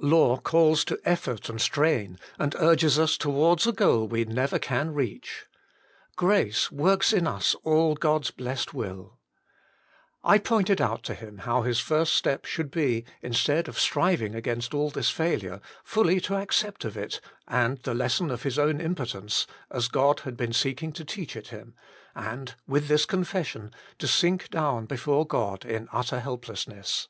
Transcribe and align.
Law 0.00 0.36
calls 0.38 0.84
to 0.84 0.98
effort 1.04 1.48
and 1.48 1.60
strain, 1.60 2.18
and 2.40 2.56
urges 2.58 2.98
us 2.98 3.16
towards 3.16 3.68
a 3.68 3.72
goal 3.72 4.08
we 4.08 4.24
never 4.24 4.58
can 4.58 4.92
reach; 4.92 5.46
grace 6.16 6.72
works 6.72 7.12
in 7.12 7.24
us 7.24 7.54
all 7.62 7.94
God 7.94 8.22
s 8.24 8.32
blessed 8.32 8.74
will 8.74 9.20
I 10.24 10.38
pointed 10.38 10.80
out 10.80 11.04
to 11.04 11.14
him 11.14 11.38
how 11.38 11.62
his 11.62 11.78
first 11.78 12.14
step 12.14 12.44
80 12.46 12.62
THE 12.62 12.62
MINISTRY 12.62 12.82
OF 12.82 12.96
INTERCESSION 12.96 13.14
should 13.14 13.22
be, 13.22 13.28
instead 13.28 13.68
of 13.68 13.78
striving 13.78 14.34
against 14.34 14.74
all 14.74 14.90
this 14.90 15.10
failure, 15.10 15.60
fully 15.84 16.18
to 16.22 16.34
accept 16.34 16.84
of 16.84 16.96
it, 16.96 17.20
and 17.46 17.78
the 17.84 17.94
lesson 17.94 18.32
of 18.32 18.42
his 18.42 18.58
own 18.58 18.80
impotence, 18.80 19.46
as 19.70 19.86
God 19.86 20.18
had 20.24 20.36
been 20.36 20.52
seeking 20.52 20.90
to 20.94 21.04
teach 21.04 21.36
it 21.36 21.50
him, 21.50 21.76
and, 22.16 22.56
with 22.66 22.88
this 22.88 23.06
confession, 23.06 23.72
to 24.00 24.08
sink 24.08 24.50
down 24.50 24.86
before 24.86 25.24
God 25.24 25.64
in 25.64 25.88
utter 25.92 26.18
helplessness. 26.18 27.06